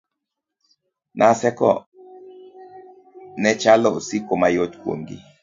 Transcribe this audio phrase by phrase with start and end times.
[1.17, 1.69] Naseko
[3.41, 5.17] nechalo osiko mayot kuomgi